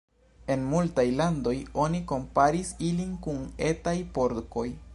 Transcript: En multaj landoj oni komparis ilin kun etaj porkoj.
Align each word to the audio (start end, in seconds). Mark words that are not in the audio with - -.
En 0.53 0.61
multaj 0.69 1.03
landoj 1.17 1.53
oni 1.83 2.01
komparis 2.13 2.71
ilin 2.89 3.13
kun 3.27 3.45
etaj 3.69 3.97
porkoj. 4.17 4.67